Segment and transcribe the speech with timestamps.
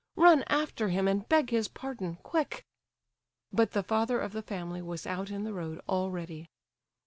[0.15, 2.65] Run after him and beg his pardon—quick."
[3.53, 6.49] But the father of the family was out in the road already.